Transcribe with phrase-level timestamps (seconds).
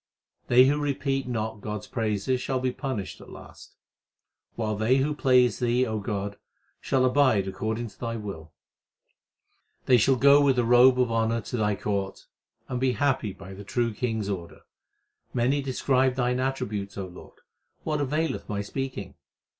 [0.47, 3.75] They who repeat not God s praises shall be punished at last;
[4.55, 6.39] While they who please Thee, O God,
[6.79, 8.51] shall abide according to Thy will:
[9.85, 12.25] They shall go with a robe of honour to Thy court
[12.67, 14.61] and be happy by the True King s order.
[15.35, 17.37] Many describe Thine attributes, O Lord;
[17.83, 19.13] what availeth my speaking